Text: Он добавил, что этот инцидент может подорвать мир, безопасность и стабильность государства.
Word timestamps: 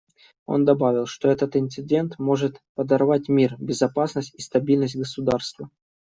Он 0.47 0.65
добавил, 0.65 1.05
что 1.05 1.29
этот 1.29 1.55
инцидент 1.55 2.17
может 2.17 2.59
подорвать 2.73 3.29
мир, 3.29 3.55
безопасность 3.59 4.33
и 4.33 4.41
стабильность 4.41 4.95
государства. 4.95 5.69